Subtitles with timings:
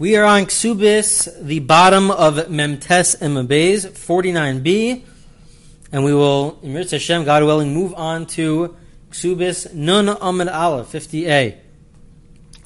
[0.00, 5.02] We are on Ksubis, the bottom of Memtes Emabez, 49b,
[5.90, 8.76] and we will, in Mirz Hashem, God willing, move on to
[9.10, 11.58] Ksubis Nun Amid Aleph, 50a.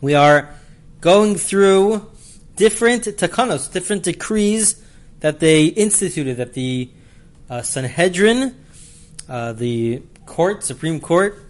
[0.03, 0.55] We are
[1.01, 2.07] going through
[2.57, 4.85] different takanos, different decrees
[5.21, 6.91] that they instituted, that the
[7.49, 8.63] uh, Sanhedrin,
[9.27, 11.43] uh, the court, Supreme Court,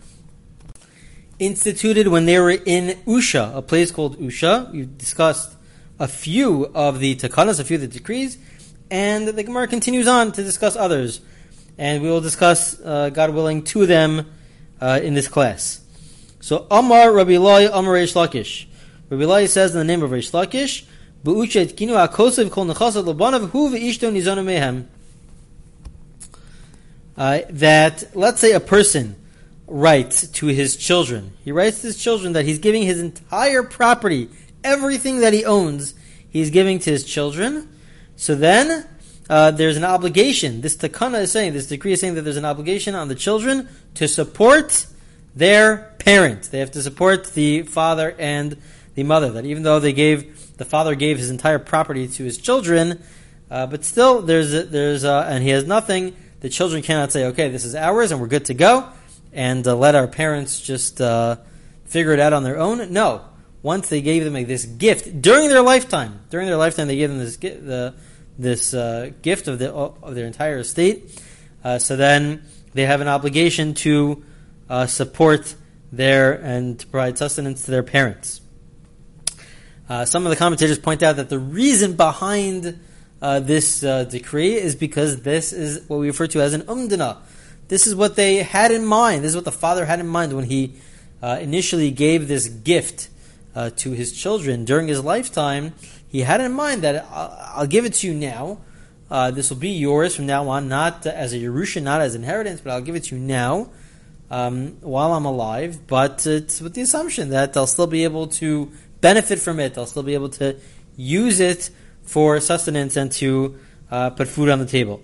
[1.41, 4.71] instituted when they were in Usha, a place called Usha.
[4.71, 5.57] We've discussed
[5.99, 8.39] a few of the takanas, a few of the decrees,
[8.91, 11.21] and the Gemara continues on to discuss others.
[11.79, 14.31] And we will discuss, uh, God willing, two of them
[14.81, 15.81] uh, in this class.
[16.41, 18.67] So, Amar Rabbi Eloi, Amar Reish Lakish.
[19.09, 20.85] Rabbi Eloi says in the name of Reish Lakish,
[21.25, 24.87] Bu'uchet kinu akosev kol nechasav labanav hu ve'ishto nizonu mehem.
[27.17, 29.15] Uh, that, let's say a person
[29.69, 31.33] writes to his children.
[31.45, 34.29] He writes to his children that he's giving his entire property,
[34.65, 35.95] everything that he owns,
[36.29, 37.69] he's giving to his children.
[38.17, 38.87] So then,
[39.29, 40.61] uh, there's an obligation.
[40.61, 43.69] This takana is saying, this decree is saying that there's an obligation on the children
[43.95, 44.87] to support
[45.35, 46.51] their parent.
[46.51, 48.61] They have to support the father and
[48.95, 49.31] the mother.
[49.31, 53.03] That even though they gave, the father gave his entire property to his children,
[53.51, 57.65] uh, but still there's, there's, and he has nothing, the children cannot say, okay, this
[57.65, 58.89] is ours and we're good to go
[59.33, 61.37] and uh, let our parents just uh,
[61.85, 62.93] figure it out on their own.
[62.93, 63.23] No,
[63.63, 67.19] once they gave them this gift during their lifetime, during their lifetime, they gave them
[67.19, 67.95] this the
[68.39, 71.23] this uh, gift of the of their entire estate.
[71.63, 72.43] Uh, so then
[72.75, 74.25] they have an obligation to
[74.69, 75.55] uh, support
[75.93, 78.41] their and to provide sustenance to their parents.
[79.89, 82.81] Uh, some of the commentators point out that the reason behind
[83.21, 87.19] this decree is because this is what we refer to as an umdana
[87.73, 89.25] this is what they had in mind.
[89.25, 90.75] This is what the father had in mind when he
[91.23, 93.09] uh, initially gave this gift
[93.55, 95.75] uh, to his children during his lifetime.
[96.09, 98.59] He had in mind that I'll, uh, I'll give it to you now.
[99.11, 102.61] Uh, this will be yours from now on, not as a Yerusha, not as inheritance,
[102.63, 103.71] but I'll give it to you now
[104.31, 105.87] um, while I'm alive.
[105.87, 109.75] But it's with the assumption that they'll still be able to benefit from it.
[109.75, 110.57] They'll still be able to
[110.97, 111.71] use it
[112.03, 113.59] for sustenance and to
[113.91, 115.03] uh, put food on the table.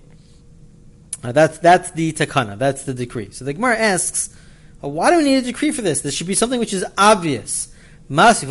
[1.23, 2.57] Uh, that's that's the takana.
[2.57, 3.29] That's the decree.
[3.31, 4.35] So the Gemara asks,
[4.83, 6.01] uh, why do we need a decree for this?
[6.01, 7.68] This should be something which is obvious.
[8.09, 8.47] We have the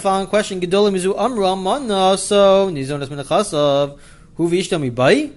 [0.00, 3.98] following question: Gedolim mizu amra mana so nizonas minachasav
[4.36, 5.32] hu v'ishtami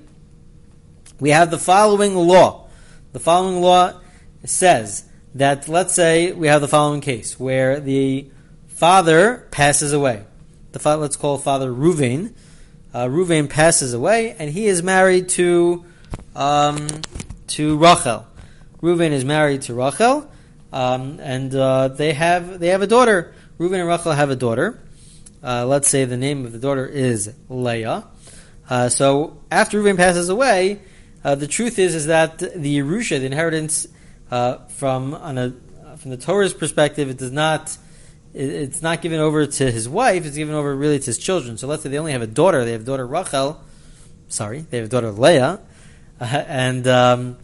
[1.20, 2.68] We have the following law.
[3.14, 4.00] The following law
[4.46, 8.30] says that let's say we have the following case where the
[8.68, 10.24] father passes away.
[10.72, 12.36] The father, let's call father Ruvain
[12.94, 15.84] uh, Ruvain passes away, and he is married to
[16.36, 16.88] um,
[17.48, 18.28] to Rachel.
[18.82, 20.30] Ruvain is married to Rachel,
[20.72, 23.34] um, and uh, they have they have a daughter.
[23.60, 24.80] Ruvain and Rachel have a daughter.
[25.44, 28.06] Uh, let's say the name of the daughter is Leah.
[28.70, 30.82] Uh, so after Ruvain passes away,
[31.24, 33.88] uh, the truth is is that the Yerusha, the inheritance
[34.30, 35.54] uh, from on a
[35.98, 37.76] from the Torah's perspective, it does not
[38.34, 41.58] it's not given over to his wife, it's given over really to his children.
[41.58, 43.60] So let's say they only have a daughter, they have daughter Rachel,
[44.28, 45.60] sorry, they have daughter Leah,
[46.20, 47.38] and um,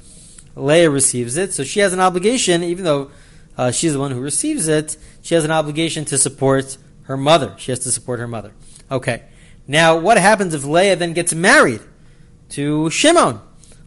[0.55, 1.53] Leah receives it.
[1.53, 3.11] So she has an obligation, even though
[3.57, 7.53] uh, she's the one who receives it, she has an obligation to support her mother.
[7.57, 8.53] She has to support her mother.
[8.89, 9.23] Okay.
[9.67, 11.81] Now, what happens if Leah then gets married
[12.49, 13.39] to Shimon?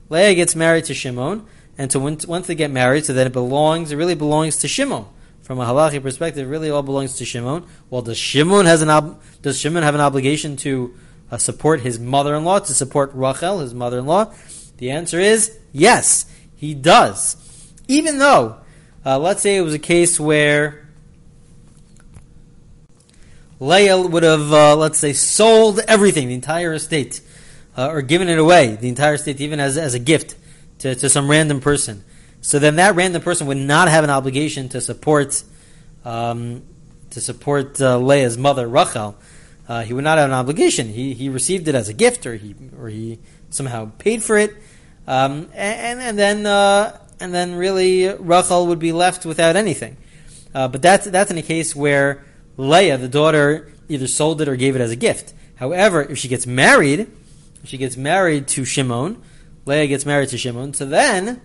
[0.09, 1.45] Leah gets married to Shimon,
[1.77, 5.07] and so once they get married, so then it belongs, it really belongs to Shimon
[5.47, 7.65] from a halachic perspective, really all belongs to Shimon.
[7.89, 10.93] Well, does Shimon has an ob- does Shimon have an obligation to
[11.31, 14.33] uh, support his mother-in-law, to support Rachel, his mother-in-law?
[14.79, 16.27] The answer is yes,
[16.67, 17.37] he does.
[17.87, 18.57] Even though,
[19.05, 20.89] uh, let's say it was a case where
[23.61, 27.21] Leah would have, uh, let's say, sold everything, the entire estate,
[27.77, 30.35] uh, or given it away, the entire estate, even as, as a gift
[30.81, 32.03] to, to some random person.
[32.41, 35.43] So then that random person would not have an obligation to support
[36.05, 36.63] um,
[37.11, 39.17] to support uh, Leah's mother Rachel.
[39.67, 40.89] Uh, he would not have an obligation.
[40.89, 43.19] He, he received it as a gift, or he or he
[43.51, 44.55] somehow paid for it,
[45.07, 49.97] um, and and then uh, and then really Rachel would be left without anything.
[50.55, 52.25] Uh, but that's that's in a case where
[52.57, 55.35] Leah, the daughter, either sold it or gave it as a gift.
[55.57, 57.01] However, if she gets married,
[57.63, 59.23] if she gets married to Shimon,
[59.65, 61.41] Leah gets married to Shimon, so then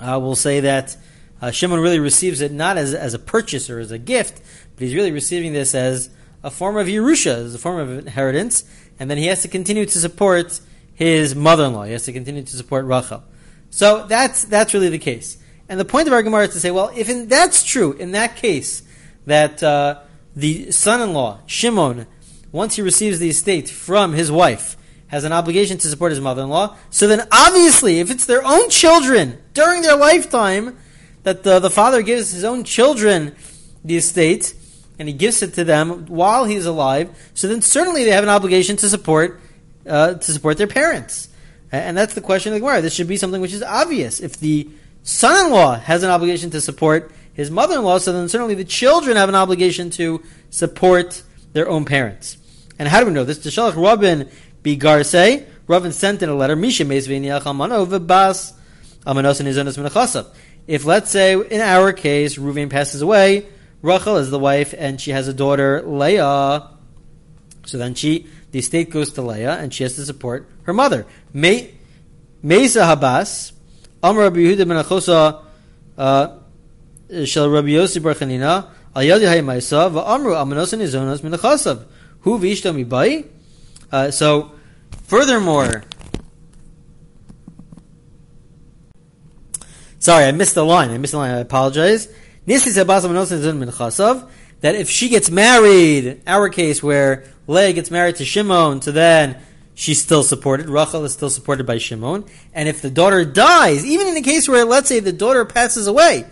[0.00, 0.96] uh, will say that
[1.40, 4.40] uh, Shimon really receives it not as, as a purchase or as a gift,
[4.74, 6.10] but he's really receiving this as
[6.42, 8.64] a form of Yerusha, as a form of inheritance,
[8.98, 10.60] and then he has to continue to support
[10.96, 11.84] his mother-in-law.
[11.84, 13.22] He has to continue to support Rachel.
[13.70, 15.38] So that's that's really the case.
[15.68, 18.12] And the point of our Gemara is to say, well, if in, that's true, in
[18.12, 18.82] that case,
[19.26, 20.00] that uh,
[20.34, 22.06] the son-in-law Shimon,
[22.50, 24.76] once he receives the estate from his wife,
[25.08, 26.76] has an obligation to support his mother-in-law.
[26.90, 30.78] So then, obviously, if it's their own children during their lifetime,
[31.24, 33.34] that the, the father gives his own children
[33.84, 34.54] the estate,
[34.98, 38.30] and he gives it to them while he's alive, so then certainly they have an
[38.30, 39.40] obligation to support
[39.88, 41.28] uh, to support their parents.
[41.72, 42.80] And that's the question of the Gemara.
[42.80, 44.20] This should be something which is obvious.
[44.20, 44.68] If the
[45.02, 49.34] son-in-law has an obligation to support his mother-in-law, so then certainly the children have an
[49.34, 51.22] obligation to support
[51.52, 52.38] their own parents.
[52.78, 53.38] And how do we know this?
[53.38, 54.28] Tishalach Rabin
[54.62, 58.52] Bigarse, Rabin sent in a letter, Misha Bas
[60.66, 63.46] If let's say in our case, Ruvain passes away,
[63.82, 66.70] Rachel is the wife, and she has a daughter, Leah.
[67.66, 68.26] So then she,
[68.56, 71.04] the estate goes to Leah, and she has to support her mother.
[71.34, 71.74] Mesa
[72.42, 73.52] Habas,
[74.02, 75.44] Amr Rabbi Yehuda ben Achosa,
[75.98, 76.38] uh,
[77.10, 81.84] Rabbi Bar Chanina, Al Yadi Va'amru Amanos and Izonos min Achasav.
[82.20, 83.26] Hu Vishto Mibai.
[83.92, 84.52] Uh, so,
[85.02, 85.84] furthermore,
[89.98, 90.92] sorry, I missed the line.
[90.92, 91.34] I missed the line.
[91.34, 92.08] I apologize
[92.46, 92.64] that
[94.62, 99.38] if she gets married, our case where Leah gets married to Shimon, so then
[99.74, 100.68] she's still supported.
[100.68, 102.24] Rachel is still supported by Shimon.
[102.52, 105.86] And if the daughter dies, even in the case where, let's say, the daughter passes
[105.86, 106.26] away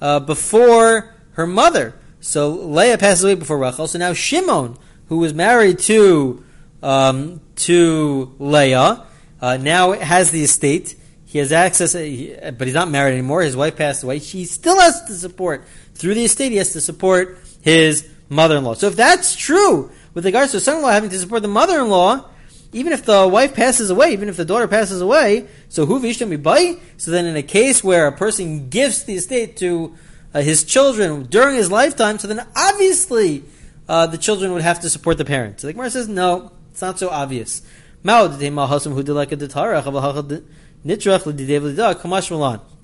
[0.00, 5.34] uh, before her mother, so Leah passes away before Rachel, so now Shimon, who was
[5.34, 6.42] married to
[6.82, 9.04] um, to Leah,
[9.40, 10.96] uh, now has the estate.
[11.24, 13.42] He has access, uh, but he's not married anymore.
[13.42, 14.20] His wife passed away.
[14.20, 15.64] She still has to support
[15.94, 16.52] through the estate.
[16.52, 18.74] He has to support his mother-in-law.
[18.74, 22.24] So if that's true with regards to son-in-law having to support the mother-in-law,
[22.72, 26.42] even if the wife passes away, even if the daughter passes away, so who vishtam
[26.42, 26.78] buy?
[26.96, 29.94] So then, in a case where a person gives the estate to
[30.32, 33.44] uh, his children during his lifetime, so then obviously
[33.90, 35.60] uh, the children would have to support the parents.
[35.60, 37.60] So the Gemara says, no, it's not so obvious.
[38.02, 38.10] In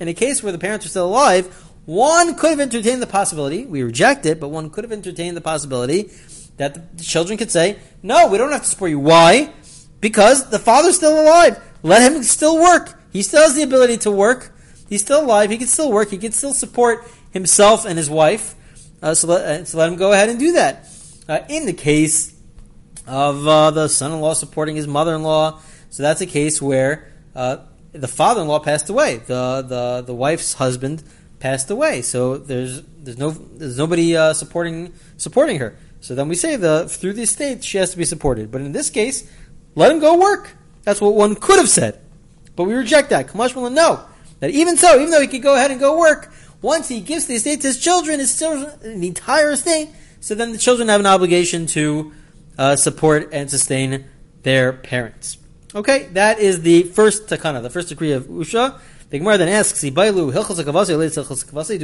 [0.08, 1.46] a case where the parents are still alive,
[1.86, 5.40] one could have entertained the possibility, we reject it, but one could have entertained the
[5.40, 6.10] possibility
[6.62, 9.00] that the children could say, no, we don't have to support you.
[9.00, 9.52] Why?
[10.00, 11.60] Because the father's still alive.
[11.82, 13.00] Let him still work.
[13.12, 14.54] He still has the ability to work.
[14.88, 15.50] He's still alive.
[15.50, 16.10] He can still work.
[16.10, 18.54] He can still support himself and his wife.
[19.02, 20.88] Uh, so, let, uh, so, let, him go ahead and do that.
[21.28, 22.32] Uh, in the case
[23.08, 25.60] of uh, the son-in-law supporting his mother-in-law,
[25.90, 27.56] so that's a case where uh,
[27.90, 29.16] the father-in-law passed away.
[29.16, 31.02] The the the wife's husband
[31.40, 32.02] passed away.
[32.02, 35.76] So there's there's no there's nobody supporting supporting her.
[36.02, 38.50] So then we say the through the estate she has to be supported.
[38.50, 39.30] But in this case,
[39.76, 40.56] let him go work.
[40.82, 42.00] That's what one could have said.
[42.56, 43.28] But we reject that.
[43.28, 44.04] Kamash no.
[44.40, 47.26] That even so, even though he could go ahead and go work, once he gives
[47.26, 49.90] the estate to his children, his children, the entire estate,
[50.20, 52.12] so then the children have an obligation to
[52.58, 54.04] uh, support and sustain
[54.42, 55.38] their parents.
[55.72, 58.80] Okay, that is the first takana, the first decree of Usha.
[59.10, 59.90] The Gemara then asks, "Do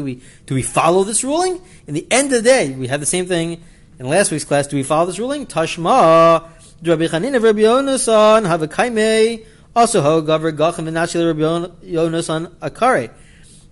[0.02, 3.06] we do we follow this ruling?" In the end of the day, we had the
[3.06, 3.62] same thing
[3.98, 4.66] in last week's class.
[4.66, 5.46] Do we follow this ruling?
[5.46, 6.48] Tashma,
[6.84, 9.44] Rabbi Chanina, Rabbi Yonasan, have a kaime.
[9.74, 13.10] Also, ho gaver gachem v'nachil Rabbi Yonasan akare.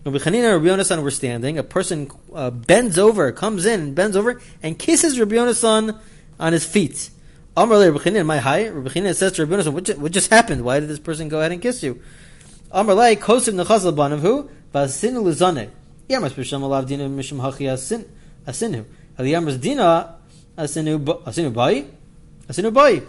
[0.04, 1.58] Rabbi Chanina and Rabbi Yonasan were standing.
[1.58, 5.98] A person uh, bends over, comes in, bends over, and kisses Rabbi Yonasan
[6.38, 7.10] on his feet.
[7.56, 8.64] Amr le Rebbechinan, my high.
[8.64, 10.62] Rebbechinan says to Rebbeinu, what, what just happened?
[10.62, 12.02] Why did this person go ahead and kiss you?
[12.70, 15.70] Amr le kosim nechazal banav hu, vasinu lezane.
[16.08, 17.66] Yamas b'shem alav dina mishum hachi
[18.46, 18.84] asinu.
[19.18, 20.15] Ali yamas dina
[20.56, 21.86] asinu bai?
[22.48, 23.02] Asinu bai.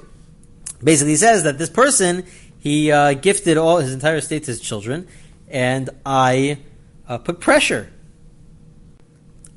[0.84, 2.25] Basically, he says that this person,
[2.60, 5.08] he uh, gifted all his entire estate to his children,
[5.48, 6.60] and I
[7.08, 7.92] uh, put pressure.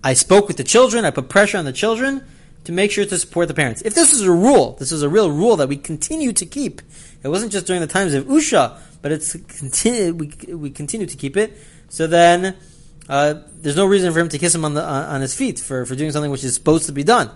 [0.03, 2.25] I spoke with the children, I put pressure on the children,
[2.65, 3.83] to make sure to support the parents.
[3.83, 6.81] If this is a rule, this is a real rule that we continue to keep.
[7.23, 11.17] It wasn't just during the times of Usha, but it's continue, we, we continue to
[11.17, 11.57] keep it.
[11.89, 12.57] So then,
[13.09, 15.59] uh, there's no reason for him to kiss him on the uh, on his feet
[15.59, 17.31] for, for doing something which is supposed to be done.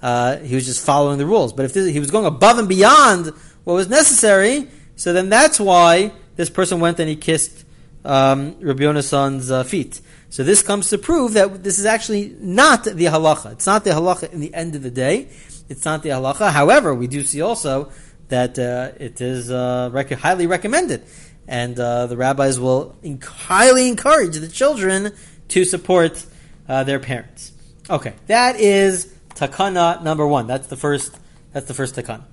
[0.00, 1.52] Uh, he was just following the rules.
[1.52, 3.26] But if this, he was going above and beyond
[3.64, 7.64] what was necessary, so then that's why this person went and he kissed
[8.04, 10.00] um, Rabbi Yonasan's uh, feet.
[10.30, 13.52] So this comes to prove that this is actually not the halacha.
[13.52, 15.28] It's not the halacha in the end of the day.
[15.68, 16.50] It's not the halacha.
[16.50, 17.90] However, we do see also
[18.28, 21.02] that uh, it is uh, rec- highly recommended,
[21.46, 25.12] and uh, the rabbis will inc- highly encourage the children
[25.48, 26.24] to support
[26.68, 27.52] uh, their parents.
[27.88, 30.46] Okay, that is takana number one.
[30.46, 31.16] That's the first.
[31.52, 32.24] That's the first takana.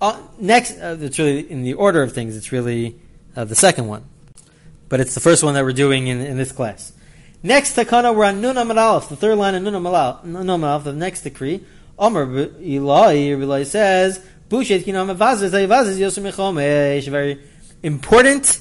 [0.00, 2.36] Uh, next, uh, it's really in the order of things.
[2.36, 2.96] It's really
[3.34, 4.04] the second one
[4.92, 6.92] but it's the first one that we're doing in, in this class.
[7.42, 11.64] Next takana, we're on Nun Amar the third line of Nun Amar the next decree.
[11.98, 17.08] Omer Eloi, Eloi says, Bushet kinam avazes, avazes yosem mechomesh.
[17.08, 17.40] Very
[17.82, 18.60] important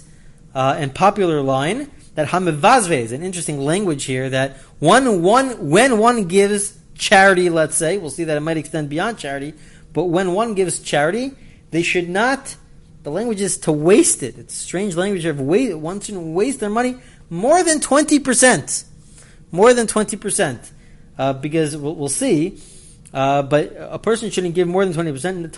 [0.55, 4.29] uh, and popular line that hamevazve is an interesting language here.
[4.29, 8.89] That one, one, when one gives charity, let's say, we'll see that it might extend
[8.89, 9.53] beyond charity,
[9.93, 11.33] but when one gives charity,
[11.71, 12.55] they should not.
[13.03, 14.37] The language is to waste it.
[14.37, 15.75] It's strange language of waste.
[15.77, 16.97] One shouldn't waste their money
[17.29, 18.83] more than twenty percent,
[19.51, 20.71] more than twenty percent,
[21.17, 22.59] uh, because we'll, we'll see.
[23.13, 25.37] Uh, but a person shouldn't give more than twenty percent.
[25.37, 25.49] We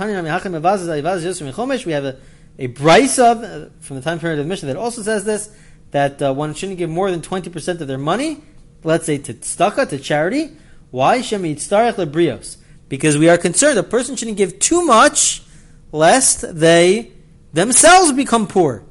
[1.91, 2.17] have a
[2.59, 5.49] a brisa uh, from the time period of the Mishnah that also says this
[5.91, 8.41] that uh, one shouldn't give more than twenty percent of their money.
[8.83, 10.51] Let's say to tzedakah, to charity.
[10.93, 11.23] Why?
[12.87, 15.41] Because we are concerned a person shouldn't give too much,
[15.91, 17.11] lest they
[17.51, 18.83] themselves become poor.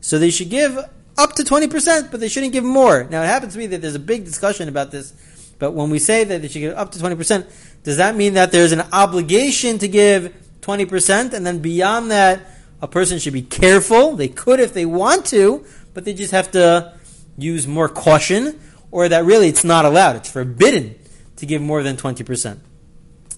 [0.00, 0.78] So they should give
[1.18, 3.04] up to 20%, but they shouldn't give more.
[3.04, 5.12] Now, it happens to me that there's a big discussion about this,
[5.58, 7.46] but when we say that they should give up to 20%,
[7.82, 12.40] does that mean that there's an obligation to give 20%, and then beyond that,
[12.80, 14.16] a person should be careful?
[14.16, 16.94] They could if they want to, but they just have to
[17.36, 18.58] use more caution,
[18.90, 20.94] or that really it's not allowed, it's forbidden
[21.42, 22.58] to give more than 20%.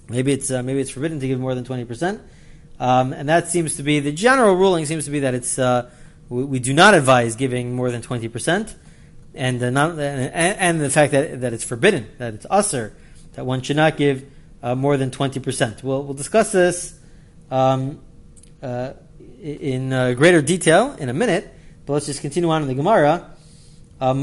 [0.09, 2.21] Maybe it's, uh, maybe it's forbidden to give more than 20%.
[2.79, 5.91] Um, and that seems to be the general ruling seems to be that it's uh,
[6.29, 8.75] we, we, do not advise giving more than twenty percent,
[9.33, 12.93] and, and, and the fact that that it's forbidden that it's usher
[13.35, 14.29] that one should not give
[14.61, 15.85] uh, more than twenty percent.
[15.85, 16.99] We'll we'll discuss this
[17.49, 18.01] um,
[18.61, 18.95] uh,
[19.41, 21.55] in uh, greater detail in a minute,
[21.87, 23.31] but let's just continue on in the Gemara.
[24.01, 24.15] Uh,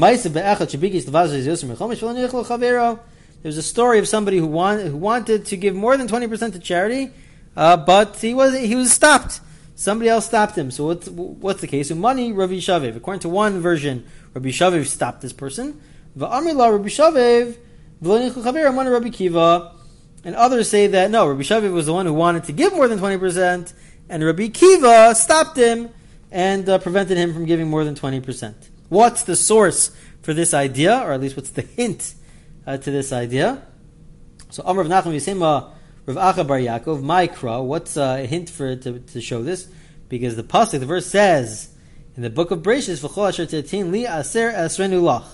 [3.42, 6.58] There's a story of somebody who, want, who wanted to give more than 20% to
[6.60, 7.10] charity,
[7.56, 9.40] uh, but he was he was stopped.
[9.74, 10.70] Somebody else stopped him.
[10.70, 11.90] So what's what's the case?
[11.90, 12.96] Money Rabbi Shaviv.
[12.96, 15.80] According to one version, Rabbi Shaviv stopped this person.
[20.24, 22.86] And others say that no, Rabbi Shaviv was the one who wanted to give more
[22.86, 23.72] than twenty percent,
[24.08, 25.90] and Rabbi Kiva stopped him
[26.30, 28.70] and uh, prevented him from giving more than twenty percent.
[28.88, 29.90] What's the source
[30.22, 32.14] for this idea, or at least what's the hint
[32.66, 33.62] uh, to this idea?
[34.50, 35.72] So Amr of Nachman Yisema
[36.04, 37.64] Rav Acha Bar Yaakov, Maikra.
[37.64, 39.68] What's uh, a hint for to, to show this?
[40.08, 41.68] Because the pasuk, the verse says
[42.16, 45.24] in the book of Bereshit, "V'chol asher tetin li aser asrenu lach."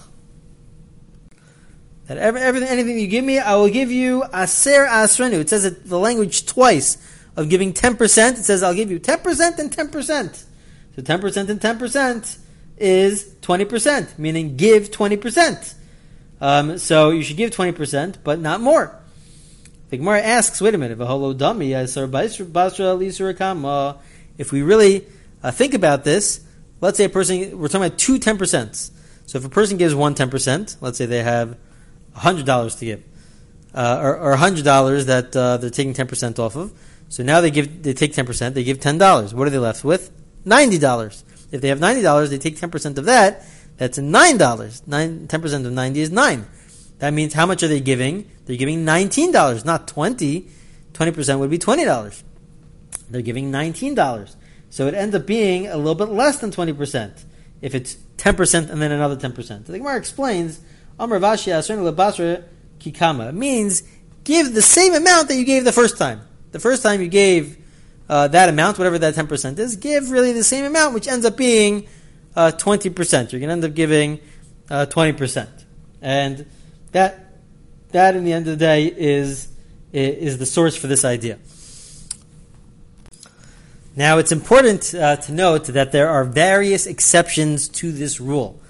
[2.06, 5.40] That every, everything, anything you give me, I will give you aser asrenu.
[5.40, 6.97] It says it, the language twice
[7.35, 8.38] of giving ten percent.
[8.38, 10.44] It says I'll give you ten percent and ten percent.
[10.94, 12.38] So ten percent and ten percent
[12.76, 15.75] is twenty percent, meaning give twenty percent.
[16.40, 18.99] Um, so you should give twenty percent, but not more.
[19.90, 20.99] The Gemara asks, wait a minute,
[24.38, 25.07] if we really
[25.42, 26.40] uh, think about this,
[26.83, 28.90] let's say a person, we're talking about two 10%.
[29.26, 31.57] So if a person gives one 10%, let's say they have
[32.16, 33.02] $100 to give,
[33.75, 36.73] uh, or, or $100 that uh, they're taking 10% off of.
[37.09, 39.33] So now they give, they take 10%, they give $10.
[39.33, 40.11] What are they left with?
[40.45, 41.23] $90.
[41.50, 43.47] If they have $90, they take 10% of that,
[43.78, 44.87] that's $9.
[44.87, 46.47] 9, 10% of 90 is 9.
[46.99, 48.28] That means how much are they giving?
[48.44, 50.49] They're giving $19, not 20.
[50.92, 52.23] 20% would be $20.
[53.08, 54.35] They're giving $19.
[54.70, 57.25] So it ends up being a little bit less than 20%
[57.62, 59.66] if it's 10% and then another 10%.
[59.66, 60.61] So the Gemara explains,
[60.99, 63.28] Amr Kikama.
[63.28, 63.82] It means
[64.25, 66.20] give the same amount that you gave the first time.
[66.52, 67.56] The first time you gave
[68.08, 71.37] uh, that amount, whatever that 10% is, give really the same amount, which ends up
[71.37, 71.87] being
[72.38, 73.33] uh, 20%.
[73.33, 74.21] You're going to end up giving
[74.71, 75.49] uh, 20%.
[76.00, 76.47] And
[76.92, 77.25] that
[77.90, 79.49] that in the end of the day is
[79.92, 81.38] is the source for this idea.
[83.97, 88.61] Now, it's important uh, to note that there are various exceptions to this rule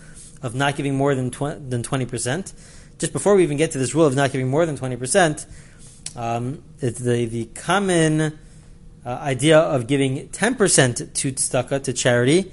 [0.40, 2.54] of not giving more than tw- than twenty percent.
[2.98, 5.44] Just before we even get to this rule of not giving more than twenty percent,
[6.16, 8.38] um, the the common
[9.04, 12.50] uh, idea of giving ten percent to tzedakah to charity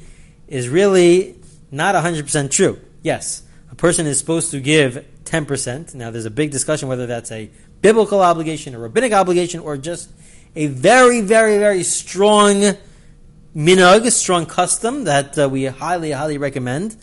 [0.47, 1.35] is really
[1.71, 2.79] not hundred percent true.
[3.01, 5.95] Yes, a person is supposed to give 10%.
[5.95, 7.49] Now, there's a big discussion whether that's a
[7.81, 10.09] biblical obligation, a rabbinic obligation, or just
[10.55, 12.77] a very, very, very strong
[13.55, 16.95] minhag, strong custom that uh, we highly, highly recommend.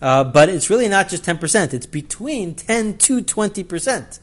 [0.00, 1.74] Uh, but it's really not just 10%.
[1.74, 4.20] It's between 10 to 20%.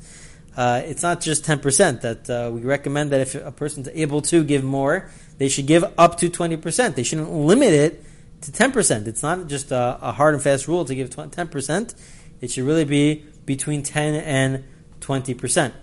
[0.57, 4.43] Uh, it's not just 10% that uh, we recommend that if a person's able to
[4.43, 6.95] give more, they should give up to 20%.
[6.95, 8.03] They shouldn't limit it
[8.41, 9.07] to 10%.
[9.07, 11.95] It's not just a, a hard and fast rule to give 10%
[12.41, 14.63] it should really be between 10 and
[15.01, 15.73] 20%.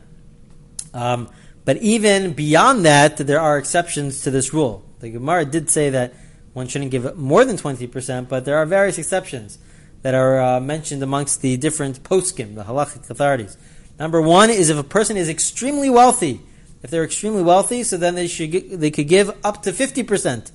[0.95, 1.29] Um,
[1.65, 4.85] but even beyond that, there are exceptions to this rule.
[5.01, 6.15] The Gemara did say that
[6.55, 9.59] one shouldn't give more than 20%, but there are various exceptions.
[10.03, 13.57] that are uh, mentioned amongst the different poskim, the halachic authorities.
[13.99, 16.41] Number one is if a person is extremely wealthy.
[16.83, 20.53] If they're extremely wealthy, so then they should they could give up to fifty percent,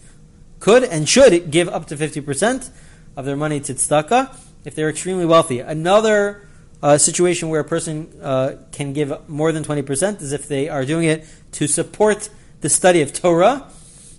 [0.61, 2.69] could and should give up to fifty percent
[3.17, 5.59] of their money to tzedakah if they're extremely wealthy.
[5.59, 6.47] Another
[6.81, 10.69] uh, situation where a person uh, can give more than twenty percent is if they
[10.69, 12.29] are doing it to support
[12.61, 13.67] the study of Torah.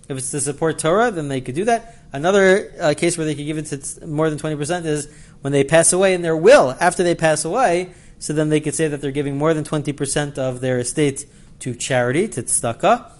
[0.09, 1.95] If it's to support Torah, then they could do that.
[2.11, 5.09] Another uh, case where they could give it to more than 20% is
[5.41, 6.75] when they pass away in their will.
[6.79, 10.37] After they pass away, so then they could say that they're giving more than 20%
[10.37, 11.25] of their estate
[11.59, 13.11] to charity, to tzedakah.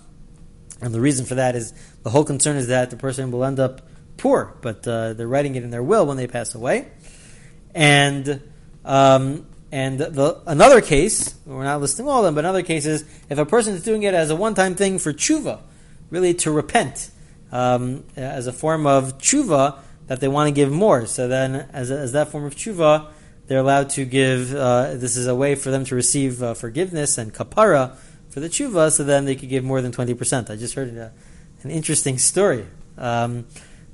[0.81, 1.73] And the reason for that is
[2.03, 3.81] the whole concern is that the person will end up
[4.17, 6.87] poor, but uh, they're writing it in their will when they pass away.
[7.73, 8.41] And
[8.85, 13.03] um, and the, another case, we're not listing all of them, but another case is
[13.29, 15.61] if a person is doing it as a one-time thing for tshuva,
[16.11, 17.09] really to repent,
[17.51, 21.07] um, as a form of tshuva that they want to give more.
[21.07, 23.09] So then, as, as that form of tshuva,
[23.47, 24.53] they're allowed to give.
[24.53, 27.95] Uh, this is a way for them to receive uh, forgiveness and kapara
[28.29, 28.91] for the tshuva.
[28.91, 30.51] So then they could give more than twenty percent.
[30.51, 31.11] I just heard a,
[31.63, 32.65] an interesting story
[32.97, 33.45] um,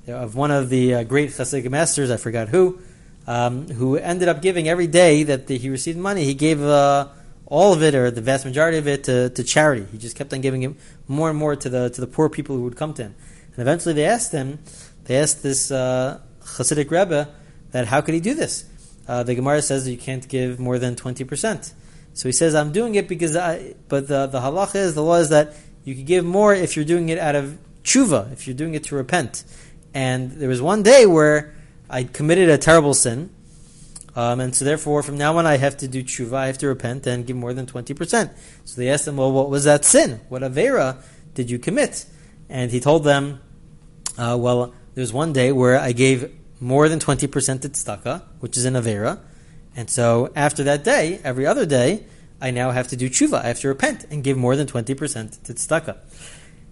[0.08, 2.12] of one of the uh, great Hasidic masters.
[2.12, 2.80] I forgot who.
[3.28, 7.10] Um, who ended up giving every day that the, he received money, he gave uh,
[7.46, 9.86] all of it or the vast majority of it to, to charity.
[9.92, 10.74] He just kept on giving it
[11.08, 13.16] more and more to the to the poor people who would come to him.
[13.54, 14.58] And eventually they asked him,
[15.04, 17.30] they asked this uh, Hasidic Rebbe
[17.72, 18.66] that how could he do this?
[19.08, 21.74] Uh, the Gemara says that you can't give more than 20%.
[22.14, 25.16] So he says, I'm doing it because I, but the, the halacha is, the law
[25.16, 28.56] is that you could give more if you're doing it out of tshuva, if you're
[28.56, 29.44] doing it to repent.
[29.94, 31.56] And there was one day where
[31.90, 33.32] I committed a terrible sin,
[34.16, 36.68] um, and so therefore from now on I have to do tshuva, I have to
[36.68, 38.32] repent and give more than 20%.
[38.66, 40.22] So they asked him, well, what was that sin?
[40.30, 40.98] What avera
[41.34, 42.06] did you commit?
[42.50, 43.42] And he told them,
[44.18, 48.58] uh, well, there was one day where I gave more than 20% to tzedakah, which
[48.58, 49.20] is an avera.
[49.76, 52.04] And so after that day, every other day,
[52.42, 53.44] I now have to do tshuva.
[53.44, 55.98] I have to repent and give more than 20% to tzedakah.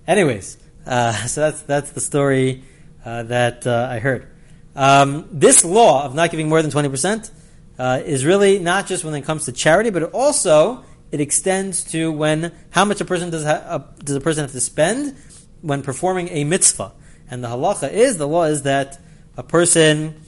[0.08, 2.63] Anyways, uh, so that's, that's the story
[3.06, 4.28] uh, that uh, I heard.
[4.76, 7.32] Um, this law of not giving more than 20%
[7.80, 12.12] uh, is really not just when it comes to charity, but also it extends to
[12.12, 15.15] when how much a person does ha- uh, does a person have to spend
[15.62, 16.92] when performing a mitzvah.
[17.30, 19.00] And the halacha is the law is that
[19.36, 20.22] a person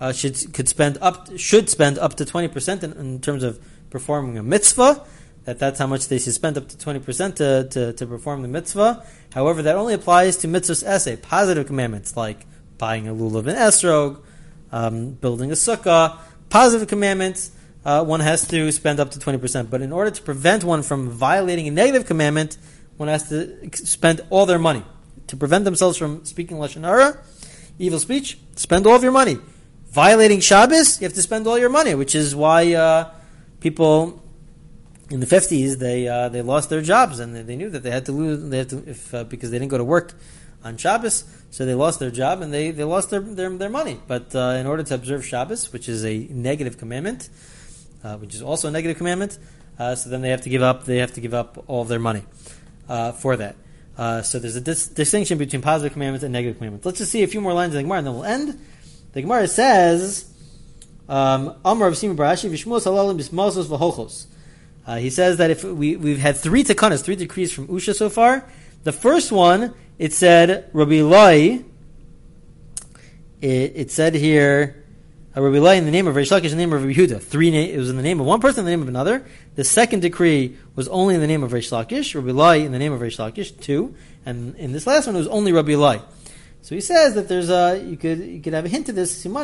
[0.00, 3.64] uh, should could spend up should spend up to twenty percent in, in, terms of
[3.94, 4.92] performing a mitzvah.
[5.44, 8.42] That that's how much they should spend up to twenty percent to, to to perform
[8.42, 9.06] the mitzvah.
[9.38, 12.40] However, that only applies to mitzvahs essay positive commandments like
[12.76, 14.10] buying a lulav and esrog,
[14.72, 16.18] um, building a sukkah.
[16.48, 17.40] Positive commandments
[17.84, 19.70] uh, one has to spend up to twenty percent.
[19.70, 22.58] But in order to prevent one from violating a negative commandment,
[22.96, 24.82] one has to spend all their money
[25.30, 27.10] to prevent themselves from speaking lashon hara,
[27.78, 28.38] evil speech.
[28.56, 29.36] Spend all of your money.
[30.04, 33.10] Violating Shabbos, you have to spend all your money, which is why uh,
[33.64, 34.22] people
[35.08, 37.90] in the fifties they uh, they lost their jobs and they, they, knew that they
[37.90, 40.12] had to lose they had to if uh, because they didn't go to work
[40.62, 44.00] on Shabbos, so they lost their job and they, they lost their, their, their money.
[44.06, 47.28] But uh, in order to observe Shabbos, which is a negative commandment,
[48.02, 49.38] uh, which is also a negative commandment,
[49.78, 51.98] uh, so then they have to give up they have to give up all their
[51.98, 52.24] money
[52.88, 53.56] uh, for that.
[54.24, 56.84] So there's a dis- distinction between positive commandments and negative commandments.
[56.84, 58.60] Let's just see a few more lines in the Gemara, and then we'll end.
[59.12, 60.33] The Gemara says,
[61.08, 61.56] um.
[64.86, 68.10] Uh, he says that if we we've had three takanas, three decrees from Usha so
[68.10, 68.48] far.
[68.84, 71.64] The first one it said Rabbi Lai.
[73.40, 74.84] It, it said here
[75.36, 77.20] uh, Rabbi Lai in the name of Reish Lakish in the name of Rabbi Yehuda.
[77.20, 79.26] Three na- it was in the name of one person, in the name of another.
[79.56, 82.14] The second decree was only in the name of Reish Lakish.
[82.14, 83.94] Rabbi Lai in the name of Reish Lakish, two.
[84.26, 86.00] And in this last one, it was only Rabbi Lai.
[86.64, 89.22] So he says that there's a you could you could have a hint of this.
[89.22, 89.36] These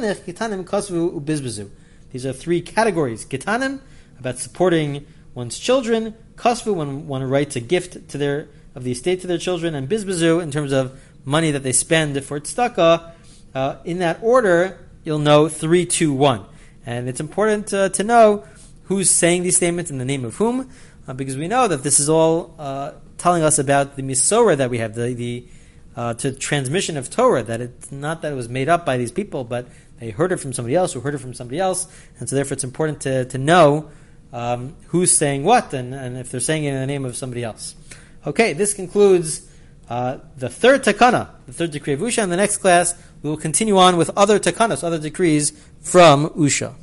[2.26, 3.26] are three categories.
[3.26, 3.80] Kitanim
[4.18, 5.04] about supporting
[5.34, 6.14] one's children.
[6.36, 9.86] Kasvu when one writes a gift to their of the estate to their children, and
[9.86, 13.12] bizbazu in terms of money that they spend for tzedakah.
[13.54, 16.46] Uh, in that order, you'll know three, two, one.
[16.86, 18.46] And it's important uh, to know
[18.84, 20.70] who's saying these statements in the name of whom,
[21.06, 24.70] uh, because we know that this is all uh, telling us about the misora that
[24.70, 25.44] we have, the, the
[25.96, 29.12] uh, to transmission of Torah, that it's not that it was made up by these
[29.12, 29.66] people, but
[29.98, 31.86] they heard it from somebody else who heard it from somebody else,
[32.18, 33.90] and so therefore it's important to, to know
[34.32, 37.42] um, who's saying what, and, and if they're saying it in the name of somebody
[37.42, 37.74] else.
[38.26, 39.48] Okay, this concludes
[39.88, 42.22] uh, the third takana, the third decree of Usha.
[42.22, 46.74] In the next class, we will continue on with other takanas, other decrees from Usha.